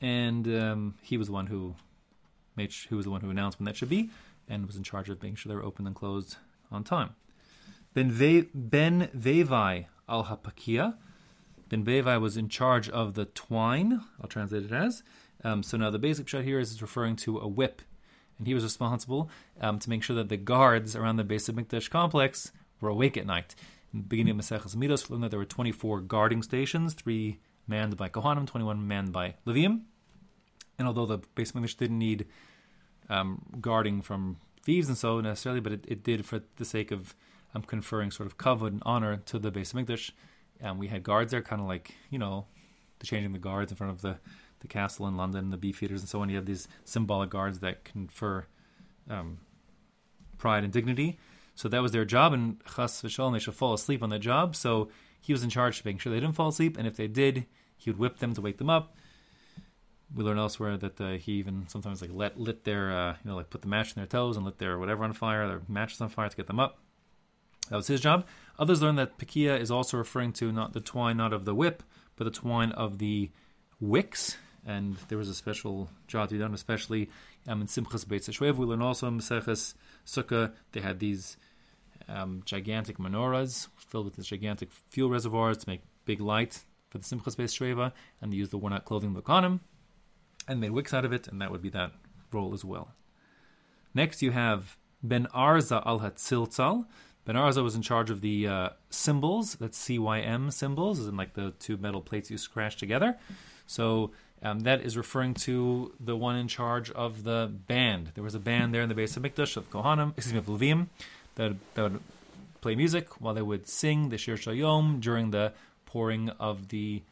and 0.01 0.49
um, 0.49 0.94
he 1.03 1.17
was 1.17 1.29
the 1.29 1.33
one 1.33 1.47
who 1.47 1.75
made 2.56 2.73
sh- 2.73 2.87
who 2.89 2.97
was 2.97 3.05
the 3.05 3.11
one 3.11 3.21
who 3.21 3.31
announced 3.31 3.59
when 3.59 3.67
that 3.67 3.77
should 3.77 3.89
be, 3.89 4.11
and 4.49 4.67
was 4.67 4.77
in 4.77 4.83
charge 4.83 5.09
of 5.09 5.23
making 5.23 5.37
sure 5.37 5.51
they 5.51 5.56
were 5.56 5.65
opened 5.65 5.87
and 5.87 5.97
closed 5.97 6.37
on 6.71 6.83
time. 6.83 7.15
Ben, 7.93 8.11
Ve- 8.11 8.49
ben 8.55 9.09
Vevai 9.17 9.87
al 10.09 10.25
Hapakia. 10.25 10.97
Ben 11.69 11.85
Vevai 11.85 12.21
was 12.21 12.37
in 12.37 12.49
charge 12.49 12.89
of 12.89 13.15
the 13.15 13.27
twine. 13.27 14.01
I'll 14.21 14.29
translate 14.29 14.65
it 14.65 14.73
as. 14.73 15.03
Um, 15.44 15.63
so 15.63 15.77
now 15.77 15.91
the 15.91 15.98
basic 15.98 16.27
shot 16.27 16.44
here 16.44 16.58
is 16.58 16.81
referring 16.81 17.17
to 17.17 17.39
a 17.39 17.46
whip, 17.46 17.82
and 18.39 18.46
he 18.46 18.55
was 18.55 18.65
responsible 18.65 19.31
um, 19.60 19.79
to 19.79 19.91
make 19.91 20.03
sure 20.03 20.17
that 20.17 20.31
the 20.31 20.36
guards 20.36 20.96
around 20.96 21.17
the 21.17 21.24
Beis 21.24 21.53
Hamikdash 21.53 21.91
complex 21.91 22.51
were 22.81 22.89
awake 22.89 23.17
at 23.17 23.27
night. 23.27 23.55
In 23.93 24.01
the 24.01 24.06
beginning 24.06 24.39
of 24.39 24.44
Maseches 24.44 24.74
Midos, 24.74 25.08
we 25.08 25.15
learned 25.15 25.24
that 25.24 25.31
there 25.31 25.39
were 25.39 25.44
24 25.44 26.01
guarding 26.01 26.43
stations, 26.43 26.94
three 26.94 27.39
manned 27.69 27.96
by 27.96 28.08
Kohanim, 28.08 28.46
21 28.46 28.89
manned 28.89 29.13
by 29.13 29.34
Levium. 29.46 29.82
And 30.79 30.89
although 30.89 31.06
the 31.06 31.19
Beis 31.19 31.53
Hamikdash 31.53 31.77
didn't 31.77 31.98
need 31.98 32.27
um, 33.08 33.43
guarding 33.60 34.03
from 34.03 34.39
thieves 34.63 34.89
and 34.89 34.98
so 34.98 35.20
necessarily, 35.20 35.60
but 35.60 35.72
it, 35.72 35.84
it 35.86 36.03
did 36.03 36.27
for 36.27 36.41
the 36.56 36.65
sake 36.65 36.91
of 36.91 37.15
um, 37.55 37.63
conferring 37.63 38.10
sort 38.10 38.27
of 38.27 38.39
kavod 38.39 38.69
and 38.69 38.82
honor 38.84 39.19
to 39.27 39.39
the 39.39 39.53
Beis 39.53 39.72
Hamikdash. 39.72 40.10
And 40.60 40.79
we 40.79 40.89
had 40.89 41.03
guards 41.03 41.31
there, 41.31 41.43
kind 41.43 41.60
of 41.60 41.69
like 41.69 41.94
you 42.10 42.19
know, 42.19 42.46
the 42.98 43.06
changing 43.06 43.32
the 43.32 43.39
guards 43.39 43.70
in 43.70 43.77
front 43.77 43.93
of 43.93 44.01
the 44.03 44.19
the 44.65 44.69
castle 44.69 45.06
in 45.06 45.17
London, 45.17 45.51
the 45.51 45.59
beefeaters 45.59 46.01
and 46.01 46.09
so 46.09 46.23
on. 46.23 46.31
You 46.31 46.37
have 46.37 46.47
these 46.47 46.67
symbolic 46.85 47.31
guards 47.31 47.61
that 47.61 47.85
confer 47.85 48.47
um, 49.09 49.39
pride 50.39 50.65
and 50.65 50.73
dignity. 50.73 51.19
So 51.55 51.69
that 51.69 51.83
was 51.83 51.93
their 51.93 52.05
job, 52.05 52.33
and 52.33 52.61
chas 52.65 53.01
v'shalom, 53.01 53.35
they 53.35 53.39
should 53.39 53.55
fall 53.55 53.75
asleep 53.75 54.03
on 54.03 54.09
the 54.09 54.19
job. 54.19 54.56
So 54.56 54.89
he 55.21 55.33
was 55.33 55.44
in 55.44 55.51
charge 55.51 55.79
of 55.79 55.85
making 55.85 55.99
sure 55.99 56.13
they 56.13 56.19
didn't 56.19 56.35
fall 56.35 56.49
asleep, 56.49 56.77
and 56.77 56.87
if 56.87 56.97
they 56.97 57.06
did, 57.06 57.47
he 57.77 57.91
would 57.91 57.99
whip 57.99 58.19
them 58.19 58.35
to 58.35 58.41
wake 58.41 58.59
them 58.59 58.71
up. 58.71 58.97
We 60.13 60.25
learn 60.25 60.39
elsewhere 60.39 60.77
that 60.79 61.01
uh, 61.01 61.11
he 61.13 61.33
even 61.33 61.69
sometimes 61.69 62.01
like 62.01 62.11
let 62.13 62.41
lit 62.41 62.65
their 62.65 62.91
uh, 62.91 63.17
you 63.23 63.31
know 63.31 63.37
like 63.37 63.51
put 63.51 63.63
the 63.63 63.69
match 63.69 63.89
in 63.89 64.01
their 64.01 64.06
toes 64.06 64.37
and 64.37 64.44
lit 64.44 64.59
their 64.59 64.79
whatever 64.79 65.05
on 65.05 65.13
fire, 65.13 65.47
their 65.47 65.63
matches 65.69 66.01
on 66.01 66.09
fire 66.09 66.29
to 66.29 66.37
get 66.37 66.47
them 66.47 66.61
up. 66.61 66.79
That 67.71 67.77
was 67.77 67.87
his 67.87 68.01
job. 68.01 68.27
Others 68.59 68.83
learn 68.83 68.97
that 68.97 69.19
Pekia 69.19 69.59
is 69.59 69.71
also 69.71 69.97
referring 69.97 70.33
to 70.35 70.53
not 70.53 70.73
the 70.73 70.81
twine, 70.81 71.17
not 71.17 71.33
of 71.33 71.44
the 71.44 71.55
whip, 71.55 71.83
but 72.17 72.25
the 72.25 72.31
twine 72.31 72.73
of 72.73 72.99
the 72.99 73.31
wicks. 73.81 74.37
And 74.67 74.97
there 75.09 75.19
was 75.19 75.29
a 75.29 75.35
special 75.35 75.91
job 76.06 76.29
to 76.29 76.35
be 76.35 76.39
done, 76.39 76.55
especially 76.55 77.11
um, 77.47 77.61
in 77.61 77.67
Simchas 77.67 78.06
Beis 78.06 78.29
Hashoeivah. 78.29 78.56
We 78.56 78.67
learn 78.67 78.83
also 78.83 79.06
in 79.09 79.19
Maseches 79.19 79.75
Sukkah 80.06 80.53
they 80.73 80.81
had 80.81 81.01
these 81.01 81.37
um, 82.09 82.43
gigantic 82.44 82.99
menorahs 82.99 83.69
filled 83.77 84.06
with 84.06 84.17
these 84.17 84.27
gigantic 84.27 84.71
fuel 84.91 85.11
reservoirs 85.11 85.59
to 85.59 85.69
make 85.69 85.83
big 86.05 86.21
light 86.21 86.65
for 86.89 86.99
the 86.99 87.05
Simchas 87.05 87.37
Beis 87.37 87.53
Hashoeivah, 87.53 87.93
and 88.21 88.33
they 88.33 88.37
used 88.37 88.51
the 88.51 88.59
worn 88.59 88.73
out 88.73 88.85
clothing 88.85 89.15
Kohanim, 89.15 89.61
and 90.49 90.61
made 90.61 90.71
wicks 90.71 90.94
out 90.94 91.05
of 91.05 91.13
it, 91.13 91.29
and 91.29 91.41
that 91.41 91.51
would 91.51 91.63
be 91.63 91.71
that 91.71 91.93
role 92.33 92.55
as 92.55 92.65
well. 92.65 92.94
Next, 93.94 94.23
you 94.23 94.33
have 94.33 94.77
Ben 95.03 95.27
Arza 95.35 95.85
al 95.87 96.01
Hatziltzal. 96.01 96.87
Ben 97.25 97.37
Arza 97.37 97.63
was 97.63 97.75
in 97.75 97.83
charge 97.83 98.11
of 98.11 98.21
the 98.21 98.47
uh, 98.47 98.69
cymbals, 98.91 99.55
that's 99.56 99.79
CYM 99.79 100.53
symbols, 100.53 101.01
as 101.01 101.06
in 101.06 101.17
like 101.17 101.35
the 101.35 101.53
two 101.59 101.77
metal 101.77 102.01
plates 102.01 102.31
you 102.31 102.39
scratch 102.39 102.77
together. 102.77 103.17
So 103.67 104.13
um, 104.44 104.60
that 104.60 104.82
is 104.82 104.96
referring 104.96 105.32
to 105.32 105.93
the 105.98 106.15
one 106.15 106.36
in 106.36 106.46
charge 106.46 106.91
of 106.91 107.24
the 107.24 107.51
band. 107.67 108.13
There 108.15 108.22
was 108.22 108.34
a 108.34 108.39
band 108.39 108.74
there 108.74 108.82
in 108.82 108.91
the 108.91 108.94
Beis 108.94 109.19
Hamikdash 109.19 109.56
of 109.56 109.70
Kohanim, 109.70 110.13
excuse 110.17 110.34
me, 110.34 110.39
of 110.39 110.46
Levim, 110.46 110.89
that, 111.36 111.55
that 111.74 111.82
would 111.82 112.01
play 112.60 112.74
music 112.74 113.20
while 113.20 113.32
they 113.32 113.43
would 113.43 113.67
sing 113.67 114.10
the 114.10 114.19
Shir 114.19 114.36
Shayom 114.36 115.01
during 115.01 115.31
the 115.31 115.55
pouring 115.86 116.29
of 116.39 116.69
the 116.69 117.03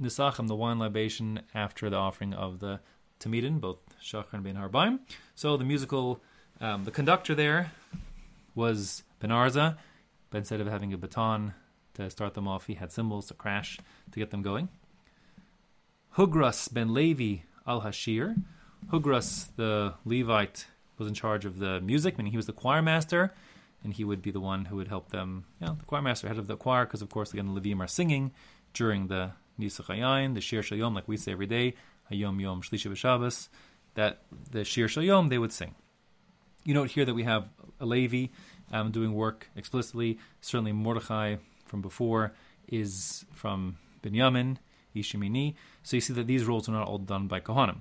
Nisachim, 0.00 0.48
the 0.48 0.56
wine 0.56 0.80
libation, 0.80 1.42
after 1.54 1.88
the 1.88 1.96
offering 1.96 2.34
of 2.34 2.58
the 2.58 2.80
Tamidin, 3.20 3.60
both 3.60 3.78
Shachar 4.02 4.32
and 4.32 4.42
Ben 4.42 4.56
Harbaim. 4.56 4.98
So 5.36 5.56
the 5.56 5.64
musical, 5.64 6.20
um, 6.60 6.84
the 6.84 6.90
conductor 6.90 7.36
there 7.36 7.70
was 8.56 9.04
Ben 9.20 9.30
Arza, 9.30 9.76
but 10.30 10.38
instead 10.38 10.60
of 10.60 10.66
having 10.66 10.92
a 10.92 10.98
baton 10.98 11.54
to 11.94 12.10
start 12.10 12.34
them 12.34 12.48
off, 12.48 12.66
he 12.66 12.74
had 12.74 12.90
cymbals 12.90 13.28
to 13.28 13.34
crash 13.34 13.78
to 14.10 14.18
get 14.18 14.30
them 14.30 14.42
going. 14.42 14.68
Hugras 16.16 16.72
ben 16.72 16.92
Levi 16.92 17.42
al 17.66 17.82
Hashir. 17.82 18.42
Hugras, 18.90 19.48
the 19.56 19.94
Levite, 20.04 20.66
was 20.98 21.08
in 21.08 21.14
charge 21.14 21.44
of 21.44 21.58
the 21.58 21.80
music, 21.80 22.18
meaning 22.18 22.32
he 22.32 22.36
was 22.36 22.46
the 22.46 22.52
choir 22.52 22.82
master, 22.82 23.32
and 23.82 23.94
he 23.94 24.04
would 24.04 24.20
be 24.20 24.30
the 24.30 24.40
one 24.40 24.66
who 24.66 24.76
would 24.76 24.88
help 24.88 25.10
them, 25.10 25.44
you 25.60 25.66
know, 25.66 25.74
the 25.78 25.84
choir 25.84 26.02
master, 26.02 26.28
head 26.28 26.38
of 26.38 26.48
the 26.48 26.56
choir, 26.56 26.84
because 26.84 27.00
of 27.00 27.08
course, 27.08 27.32
again, 27.32 27.52
the 27.52 27.60
Levim 27.60 27.80
are 27.80 27.86
singing 27.86 28.32
during 28.74 29.06
the 29.06 29.32
Nisach 29.58 30.34
the 30.34 30.40
Shir 30.40 30.60
Shayom, 30.60 30.94
like 30.94 31.08
we 31.08 31.16
say 31.16 31.32
every 31.32 31.46
day, 31.46 31.74
Hayom 32.10 32.40
Yom 32.40 32.62
Shlisha 32.62 32.90
B'Shabbos, 32.90 33.48
that 33.94 34.22
the 34.50 34.64
Shir 34.64 34.86
Shayom 34.86 35.30
they 35.30 35.38
would 35.38 35.52
sing. 35.52 35.74
You 36.64 36.74
note 36.74 36.90
here 36.90 37.04
that 37.04 37.14
we 37.14 37.24
have 37.24 37.48
a 37.80 37.86
Levi 37.86 38.26
um, 38.70 38.90
doing 38.90 39.14
work 39.14 39.48
explicitly. 39.56 40.18
Certainly 40.40 40.72
Mordechai 40.72 41.36
from 41.64 41.82
before 41.82 42.32
is 42.68 43.24
from 43.32 43.76
Binyamin, 44.02 44.58
Ishimini. 44.94 45.54
So 45.82 45.96
you 45.96 46.00
see 46.00 46.12
that 46.14 46.26
these 46.26 46.44
roles 46.44 46.68
are 46.68 46.72
not 46.72 46.86
all 46.86 46.98
done 46.98 47.26
by 47.26 47.40
Kohanim. 47.40 47.78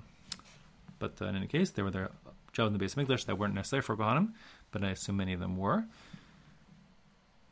But 1.00 1.22
uh, 1.22 1.26
in 1.26 1.36
any 1.36 1.48
case, 1.48 1.72
there 1.72 1.84
were 1.84 1.92
their 1.92 2.12
jobs 2.54 2.74
in 2.74 2.78
the 2.78 2.86
Beis 2.86 2.96
Hamikdash 2.96 3.26
that 3.26 3.38
weren't 3.38 3.54
necessary 3.54 3.82
for 3.82 3.98
Kohanim, 3.98 4.34
but 4.72 4.84
I 4.84 4.92
assume 4.92 5.18
many 5.18 5.34
of 5.34 5.40
them 5.40 5.58
were. 5.58 5.86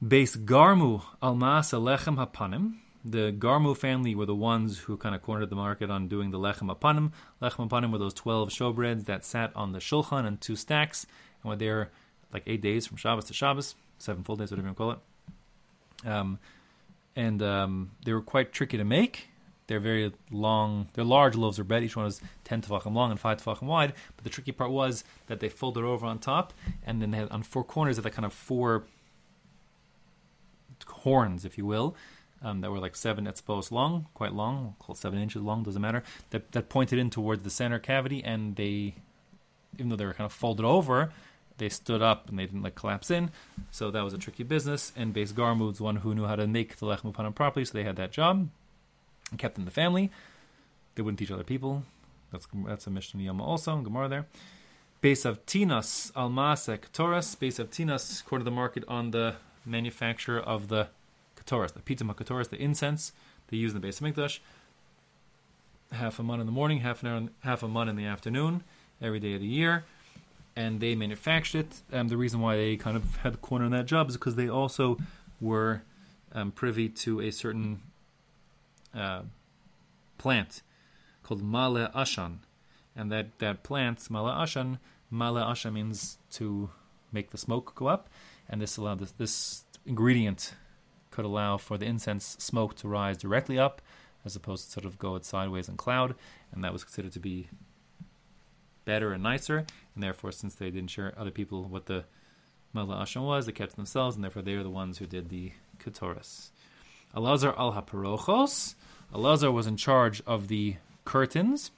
Base 0.06 0.36
Garmu 0.36 1.02
Almasa 1.22 1.82
Lechem 1.82 2.16
Hapanim. 2.16 2.76
The 3.04 3.32
Garmu 3.32 3.76
family 3.76 4.14
were 4.14 4.26
the 4.26 4.36
ones 4.36 4.80
who 4.80 4.98
kind 4.98 5.16
of 5.16 5.22
cornered 5.22 5.50
the 5.50 5.56
market 5.56 5.90
on 5.90 6.08
doing 6.08 6.32
the 6.32 6.40
Lechem 6.40 6.74
Hapanim. 6.74 7.12
Lechem 7.42 7.70
Hapanim 7.70 7.92
were 7.92 7.98
those 7.98 8.14
12 8.14 8.50
showbreads 8.50 9.06
that 9.06 9.26
sat 9.26 9.52
on 9.56 9.72
the 9.72 9.80
Shulchan 9.80 10.26
and 10.26 10.40
two 10.40 10.56
stacks 10.56 11.06
and 11.42 11.50
were 11.50 11.56
there 11.56 11.92
like 12.32 12.44
eight 12.46 12.62
days 12.62 12.86
from 12.86 12.98
Shabbos 12.98 13.26
to 13.26 13.34
Shabbos, 13.34 13.76
seven 13.98 14.24
full 14.24 14.36
days, 14.36 14.52
whatever 14.52 14.68
you 14.68 14.74
want 14.74 14.78
to 14.78 14.84
call 14.84 16.12
it. 16.12 16.16
Um, 16.16 16.40
and 17.16 17.42
um, 17.42 17.92
they 18.06 18.14
were 18.14 18.22
quite 18.22 18.52
tricky 18.52 18.78
to 18.78 18.84
make. 18.84 19.29
They're 19.70 19.80
very 19.80 20.12
long. 20.32 20.90
They're 20.94 21.06
large 21.06 21.36
loaves 21.36 21.60
of 21.60 21.68
bread. 21.68 21.84
Each 21.84 21.96
one 21.96 22.08
is 22.08 22.22
ten 22.44 22.60
tefachim 22.60 22.96
long 22.96 23.12
and 23.12 23.20
five 23.20 23.38
tefachim 23.38 23.68
wide. 23.68 23.94
But 24.16 24.24
the 24.24 24.32
tricky 24.32 24.52
part 24.52 24.72
was 24.72 25.04
that 25.28 25.42
they 25.42 25.48
folded 25.48 25.84
over 25.84 26.08
on 26.08 26.18
top, 26.18 26.54
and 26.84 27.00
then 27.00 27.12
they 27.12 27.20
had 27.20 27.30
on 27.30 27.44
four 27.44 27.64
corners 27.64 28.00
of 28.00 28.04
the 28.04 28.10
kind 28.10 28.26
of 28.26 28.34
four 28.34 28.86
horns, 30.88 31.46
if 31.46 31.56
you 31.56 31.68
will, 31.68 31.96
um, 32.42 32.62
that 32.62 32.72
were 32.72 32.80
like 32.80 32.96
seven 32.96 33.26
etzbos 33.26 33.72
long, 33.72 34.08
quite 34.16 34.34
long, 34.34 34.76
called 34.80 34.98
seven 34.98 35.20
inches 35.20 35.44
long, 35.44 35.62
doesn't 35.62 35.84
matter. 35.84 36.02
That 36.32 36.52
that 36.54 36.70
pointed 36.70 36.98
in 36.98 37.12
towards 37.12 37.44
the 37.44 37.52
center 37.52 37.78
cavity, 37.78 38.24
and 38.24 38.56
they, 38.56 38.96
even 39.76 39.90
though 39.90 39.98
they 39.98 40.06
were 40.06 40.16
kind 40.16 40.26
of 40.26 40.34
folded 40.34 40.66
over, 40.66 41.14
they 41.60 41.70
stood 41.70 42.02
up 42.02 42.28
and 42.28 42.40
they 42.40 42.48
didn't 42.48 42.64
like 42.64 42.74
collapse 42.74 43.12
in. 43.12 43.30
So 43.70 43.92
that 43.92 44.04
was 44.04 44.14
a 44.14 44.18
tricky 44.18 44.42
business. 44.42 44.92
And 44.96 45.14
Base 45.14 45.32
Garmud's 45.32 45.80
one 45.80 45.98
who 45.98 46.16
knew 46.16 46.26
how 46.26 46.38
to 46.38 46.48
make 46.48 46.78
the 46.78 46.88
lechem 46.88 47.14
upanim 47.14 47.36
properly, 47.36 47.66
so 47.66 47.78
they 47.78 47.84
had 47.84 47.98
that 47.98 48.12
job 48.12 48.50
kept 49.38 49.58
in 49.58 49.66
the 49.66 49.72
family. 49.72 50.12
They 50.96 51.02
wouldn't 51.02 51.20
teach 51.20 51.32
other 51.32 51.44
people. 51.44 51.84
That's 52.32 52.48
that's 52.66 52.88
a 52.88 52.90
Mishnah 52.90 53.22
Yoma 53.22 53.42
also, 53.42 53.76
Gemara 53.78 54.08
there. 54.08 54.26
Beis 55.02 55.26
Avtinas 55.26 56.12
Almasek 56.14 56.80
Katoras, 56.80 57.38
Beis 57.38 57.64
Avtinas, 57.64 58.22
according 58.22 58.44
to 58.44 58.50
the 58.50 58.56
market 58.56 58.84
on 58.88 59.12
the 59.12 59.36
manufacture 59.66 60.40
of 60.40 60.68
the 60.68 60.88
Katoras, 61.38 61.74
the 61.74 61.80
Pizza 61.80 62.04
Katoras, 62.04 62.50
the 62.50 62.62
incense 62.62 63.14
they 63.48 63.58
use 63.58 63.74
in 63.74 63.82
the 63.82 63.88
Beis 63.88 64.02
Hamikdash. 64.02 64.40
Half 65.92 66.20
a 66.20 66.24
month 66.24 66.42
in 66.42 66.46
the 66.46 66.52
morning, 66.52 66.80
half 66.80 67.02
an 67.02 67.08
hour, 67.08 67.30
half 67.42 67.64
a 67.64 67.68
month 67.68 67.90
in 67.90 67.96
the 67.96 68.06
afternoon, 68.06 68.64
every 69.02 69.20
day 69.20 69.34
of 69.34 69.42
the 69.42 69.48
year 69.48 69.86
and 70.60 70.82
they 70.82 70.94
manufactured 70.94 71.60
it. 71.60 71.96
Um, 71.96 72.10
the 72.10 72.18
reason 72.18 72.42
why 72.42 72.58
they 72.58 72.76
kind 72.76 72.98
of 72.98 73.16
had 73.18 73.36
a 73.36 73.38
corner 73.38 73.66
in 73.66 73.72
that 73.72 73.86
job 73.86 74.10
is 74.10 74.16
because 74.16 74.36
they 74.36 74.50
also 74.50 74.98
were 75.40 75.84
um, 76.34 76.52
privy 76.52 76.90
to 76.90 77.22
a 77.22 77.32
certain 77.32 77.80
uh, 78.94 79.24
plant 80.18 80.62
called 81.24 81.44
Male 81.44 81.90
Ashan, 81.96 82.40
and 82.96 83.12
that 83.12 83.40
that 83.40 83.64
plant 83.64 84.10
Male 84.10 84.26
Ashan, 84.26 84.80
Male 85.12 85.36
Ashan 85.36 85.74
means 85.74 86.18
to 86.32 86.70
make 87.12 87.32
the 87.32 87.38
smoke 87.38 87.76
go 87.76 87.88
up, 87.88 88.10
and 88.50 88.62
this 88.62 88.78
allowed 88.78 89.00
this, 89.00 89.12
this 89.12 89.64
ingredient 89.86 90.54
could 91.12 91.26
allow 91.26 91.58
for 91.58 91.78
the 91.78 91.86
incense 91.86 92.36
smoke 92.40 92.76
to 92.76 92.88
rise 92.88 93.18
directly 93.18 93.58
up, 93.58 93.82
as 94.26 94.36
opposed 94.36 94.66
to 94.66 94.72
sort 94.72 94.86
of 94.86 95.00
go 95.00 95.20
sideways 95.20 95.68
and 95.68 95.78
cloud, 95.78 96.16
and 96.52 96.64
that 96.64 96.74
was 96.74 96.84
considered 96.84 97.12
to 97.14 97.20
be 97.20 97.50
better 98.86 99.14
and 99.14 99.24
nicer, 99.24 99.66
and 99.94 100.04
therefore, 100.04 100.32
since 100.32 100.56
they 100.56 100.72
didn't 100.72 100.90
share 100.90 101.14
other 101.18 101.32
people 101.32 101.64
what 101.64 101.86
the 101.86 102.06
Mala 102.74 103.04
Asham 103.04 103.26
was, 103.26 103.46
they 103.46 103.52
kept 103.52 103.76
themselves, 103.76 104.16
and 104.16 104.24
therefore 104.24 104.42
they 104.42 104.54
are 104.54 104.64
the 104.64 104.70
ones 104.70 104.98
who 104.98 105.06
did 105.06 105.30
the 105.30 105.52
Ketores. 105.80 106.50
Alazar 107.16 107.58
al 107.58 107.74
Haparochos. 107.74 108.76
Alazar 109.14 109.52
was 109.52 109.68
in 109.68 109.78
charge 109.78 110.22
of 110.28 110.48
the 110.48 110.76
curtains. 111.06 111.72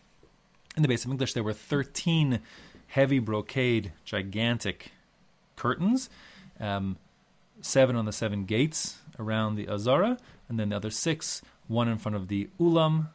In 0.75 0.83
the 0.83 0.89
Beis 0.89 1.05
Hamikdash, 1.05 1.33
there 1.33 1.43
were 1.43 1.53
13 1.53 2.39
heavy 2.88 3.19
brocade, 3.19 3.93
gigantic 4.03 4.91
curtains, 5.55 6.09
um, 6.59 6.97
seven 7.61 7.95
on 7.95 8.05
the 8.05 8.11
seven 8.11 8.45
gates 8.45 9.00
around 9.17 9.55
the 9.55 9.69
Azara, 9.69 10.17
and 10.50 10.59
then 10.59 10.69
the 10.69 10.75
other 10.75 10.89
six, 10.89 11.41
one 11.67 11.88
in 11.88 11.97
front 11.97 12.15
of 12.15 12.27
the 12.27 12.50
Ulam, 12.59 13.07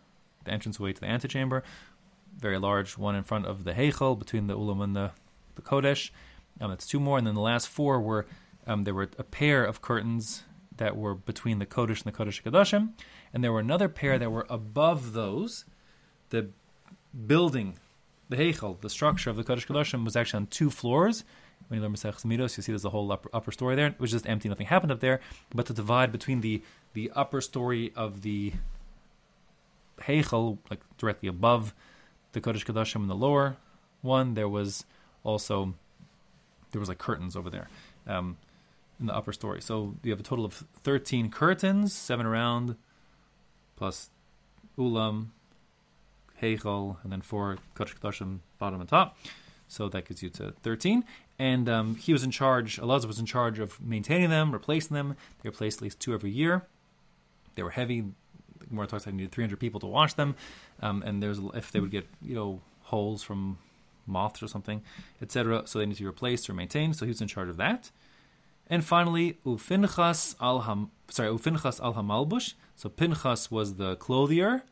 the 0.44 0.52
entranceway 0.52 0.92
to 0.94 1.00
the 1.00 1.06
antechamber, 1.06 1.62
very 2.38 2.58
large 2.58 2.96
one 2.96 3.14
in 3.14 3.23
front 3.23 3.46
of 3.46 3.64
the 3.64 3.73
Heichel 3.73 4.18
between 4.18 4.46
the 4.46 4.56
Ulam 4.56 4.82
and 4.82 4.96
the, 4.96 5.11
the 5.54 5.62
Kodesh. 5.62 6.11
Um, 6.61 6.70
that's 6.70 6.87
two 6.87 7.00
more, 7.00 7.18
and 7.18 7.26
then 7.26 7.35
the 7.35 7.40
last 7.40 7.68
four 7.68 8.00
were 8.00 8.26
um, 8.66 8.85
there 8.85 8.94
were 8.94 9.08
a 9.18 9.23
pair 9.23 9.64
of 9.64 9.80
curtains 9.80 10.42
that 10.76 10.97
were 10.97 11.14
between 11.14 11.59
the 11.59 11.66
Kodesh 11.66 12.04
and 12.04 12.12
the 12.12 12.18
Kodesh 12.18 12.42
Kadashim, 12.42 12.90
and 13.33 13.42
there 13.42 13.52
were 13.52 13.61
another 13.61 13.88
pair 13.88 14.18
that 14.18 14.30
were 14.30 14.47
above 14.49 15.12
those. 15.12 15.64
The 16.30 16.49
building, 17.26 17.78
the 18.28 18.37
Heichel, 18.37 18.80
the 18.80 18.90
structure 18.90 19.30
of 19.30 19.37
the 19.37 19.45
Kodesh 19.45 19.66
Kadashim 19.66 20.04
was 20.04 20.16
actually 20.16 20.38
on 20.38 20.47
two 20.47 20.71
floors. 20.71 21.25
When 21.68 21.78
you 21.78 21.83
learn 21.83 21.95
Masech 21.95 22.25
Midos, 22.25 22.56
you 22.56 22.62
see 22.62 22.73
there's 22.73 22.85
a 22.85 22.90
whole 22.90 23.11
upper, 23.11 23.28
upper 23.33 23.50
story 23.50 23.75
there. 23.75 23.88
It 23.88 24.00
was 24.00 24.11
just 24.11 24.28
empty, 24.28 24.49
nothing 24.49 24.66
happened 24.66 24.92
up 24.92 25.00
there. 25.00 25.21
But 25.54 25.66
to 25.66 25.73
divide 25.73 26.12
between 26.12 26.40
the 26.40 26.62
the 26.92 27.11
upper 27.14 27.40
story 27.40 27.92
of 27.95 28.23
the 28.23 28.52
Heichel, 30.00 30.59
like 30.71 30.80
directly 30.99 31.28
above 31.28 31.75
the 32.33 32.40
Kodesh 32.40 32.64
Kodashim 32.64 33.02
in 33.02 33.09
the 33.09 33.14
lower 33.14 33.56
one. 34.02 34.35
There 34.35 34.49
was 34.49 34.85
also 35.25 35.75
there 36.73 36.80
was 36.80 36.88
like 36.88 36.99
curtains 36.99 37.37
over 37.37 37.50
there 37.50 37.68
um, 38.06 38.37
in 38.98 39.06
the 39.06 39.14
upper 39.14 39.32
story. 39.32 39.60
So 39.60 39.96
you 40.02 40.10
have 40.10 40.20
a 40.20 40.24
total 40.24 40.44
of 40.44 40.64
thirteen 40.82 41.30
curtains, 41.30 41.92
seven 41.92 42.26
around, 42.26 42.76
plus 43.76 44.10
ulam, 44.78 45.28
heichel, 46.42 46.96
and 47.02 47.12
then 47.12 47.20
four 47.20 47.58
Kodesh 47.74 48.38
bottom 48.58 48.80
and 48.80 48.88
top. 48.88 49.16
So 49.68 49.88
that 49.88 50.06
gets 50.06 50.22
you 50.22 50.30
to 50.30 50.52
thirteen. 50.62 51.04
And 51.38 51.68
um, 51.68 51.96
he 51.96 52.12
was 52.12 52.24
in 52.24 52.30
charge. 52.30 52.78
Elazar 52.78 53.06
was 53.06 53.18
in 53.18 53.26
charge 53.26 53.58
of 53.58 53.80
maintaining 53.80 54.30
them, 54.30 54.52
replacing 54.52 54.94
them. 54.94 55.16
They 55.42 55.50
replaced 55.50 55.78
at 55.78 55.82
least 55.82 56.00
two 56.00 56.14
every 56.14 56.30
year. 56.30 56.66
They 57.56 57.62
were 57.62 57.70
heavy. 57.70 58.04
The 58.58 58.66
Gemara 58.66 58.86
talks 58.86 59.04
like 59.04 59.14
needed 59.14 59.32
300 59.32 59.60
people 59.60 59.80
to 59.80 59.86
wash 59.86 60.14
them, 60.14 60.34
um, 60.80 61.02
and 61.02 61.22
there's 61.22 61.38
if 61.54 61.72
they 61.72 61.80
would 61.80 61.90
get 61.90 62.06
you 62.22 62.34
know 62.34 62.60
holes 62.82 63.22
from 63.22 63.58
moths 64.06 64.42
or 64.42 64.48
something, 64.48 64.82
etc. 65.20 65.62
So 65.66 65.78
they 65.78 65.86
need 65.86 65.96
to 65.96 66.02
be 66.02 66.06
replaced 66.06 66.48
or 66.48 66.54
maintained. 66.54 66.96
So 66.96 67.04
he 67.04 67.10
was 67.10 67.20
in 67.20 67.28
charge 67.28 67.48
of 67.48 67.56
that. 67.58 67.90
And 68.68 68.85
finally, 68.85 69.38
Ufinchas 69.44 70.35
al 70.40 70.61
Ham, 70.61 70.90
sorry, 71.08 71.28
Ufinchas 71.30 71.80
al 71.80 71.94
Hamalbush. 71.94 72.54
So 72.75 72.88
Pinchas 72.88 73.50
was 73.50 73.76
the 73.76 73.96
clothier 73.96 74.62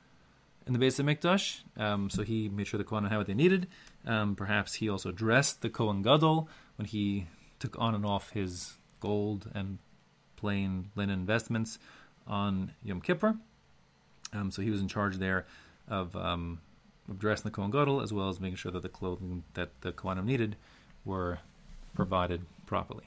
in 0.66 0.72
the 0.72 0.78
Beis 0.78 1.02
Hamikdash. 1.02 1.62
Um, 1.76 2.10
so 2.10 2.22
he 2.22 2.48
made 2.48 2.66
sure 2.66 2.78
the 2.78 2.84
Kohen 2.84 3.04
had 3.04 3.16
what 3.16 3.26
they 3.26 3.34
needed. 3.34 3.68
Um, 4.06 4.34
perhaps 4.34 4.74
he 4.74 4.88
also 4.88 5.12
dressed 5.12 5.62
the 5.62 5.70
Kohen 5.70 6.02
Gadol 6.02 6.48
when 6.76 6.86
he 6.86 7.26
took 7.58 7.78
on 7.78 7.94
and 7.94 8.04
off 8.04 8.30
his 8.30 8.74
gold 9.00 9.50
and 9.54 9.78
plain 10.36 10.90
linen 10.96 11.24
vestments 11.24 11.78
on 12.26 12.72
Yom 12.82 13.00
Kippur. 13.00 13.36
Um, 14.32 14.50
so 14.50 14.60
he 14.60 14.70
was 14.70 14.80
in 14.80 14.88
charge 14.88 15.16
there 15.18 15.46
of, 15.88 16.16
um, 16.16 16.60
of 17.08 17.18
dressing 17.18 17.44
the 17.44 17.50
Kohen 17.50 17.70
Gadol 17.70 18.00
as 18.00 18.12
well 18.12 18.28
as 18.28 18.40
making 18.40 18.56
sure 18.56 18.72
that 18.72 18.82
the 18.82 18.88
clothing 18.88 19.44
that 19.54 19.70
the 19.82 19.92
Kohanim 19.92 20.24
needed 20.24 20.56
were 21.04 21.38
provided 21.94 22.42
properly. 22.66 23.04